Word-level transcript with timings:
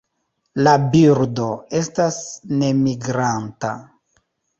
La 0.67 0.71
birdo 0.95 1.49
estas 1.79 2.17
nemigranta. 2.63 3.71